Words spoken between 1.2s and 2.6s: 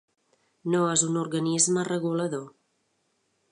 organisme regulador.